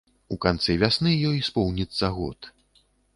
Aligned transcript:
У 0.35 0.35
канцы 0.45 0.75
вясны 0.83 1.11
ёй 1.31 1.37
споўніцца 1.49 2.09
год. 2.17 2.49